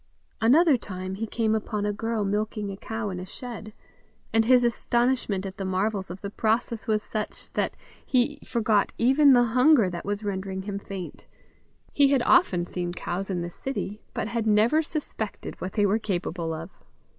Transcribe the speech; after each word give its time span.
Another 0.41 0.77
time 0.77 1.13
he 1.13 1.27
came 1.27 1.53
upon 1.53 1.85
a 1.85 1.93
girl 1.93 2.25
milking 2.25 2.71
a 2.71 2.75
cow 2.75 3.11
in 3.11 3.19
a 3.19 3.25
shed, 3.27 3.71
and 4.33 4.45
his 4.45 4.63
astonishment 4.63 5.45
at 5.45 5.57
the 5.57 5.63
marvels 5.63 6.09
of 6.09 6.21
the 6.21 6.31
process 6.31 6.87
was 6.87 7.03
such, 7.03 7.53
that 7.53 7.75
he 8.03 8.39
forgot 8.43 8.93
even 8.97 9.33
the 9.33 9.43
hunger 9.53 9.91
that 9.91 10.03
was 10.03 10.23
rendering 10.23 10.63
him 10.63 10.79
faint. 10.79 11.27
He 11.93 12.09
had 12.09 12.23
often 12.23 12.65
seen 12.65 12.93
cows 12.93 13.29
in 13.29 13.43
the 13.43 13.51
city, 13.51 14.01
but 14.15 14.27
had 14.27 14.47
never 14.47 14.81
suspected 14.81 15.61
what 15.61 15.73
they 15.73 15.85
were 15.85 15.99
capable 15.99 16.51
of. 16.51 16.71